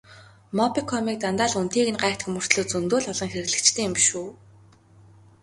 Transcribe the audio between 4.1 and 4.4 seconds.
үү?